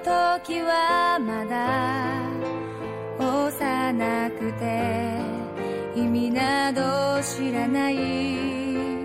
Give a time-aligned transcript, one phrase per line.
[0.00, 2.30] 時はまだ
[3.18, 5.20] 幼くて
[5.94, 8.99] 意味など知らない。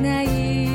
[0.00, 0.69] ない